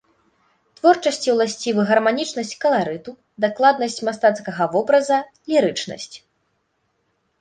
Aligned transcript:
Творчасці 0.77 1.33
ўласцівы 1.35 1.81
гарманічнасць 1.89 2.55
каларыту, 2.65 3.11
дакладнасць 3.47 4.01
мастацкага 4.11 4.63
вобраза, 4.73 5.17
лірычнасць. 5.53 6.13